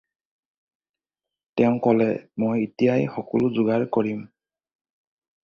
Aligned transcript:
তেওঁ 1.55 1.75
ক'লে- 1.83 2.17
"মই 2.43 2.57
এতিয়াই 2.69 3.03
সকলো 3.19 3.47
যোগাৰ 3.59 3.87
কৰিম।" 3.99 4.27